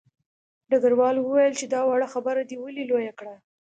ډګروال 0.69 1.15
وویل 1.19 1.53
چې 1.59 1.65
دا 1.73 1.81
وړه 1.85 2.07
خبره 2.13 2.41
دې 2.49 2.57
ولې 2.59 2.83
لویه 2.91 3.13
کړه 3.19 3.35